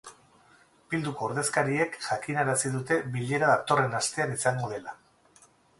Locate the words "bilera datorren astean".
3.17-4.39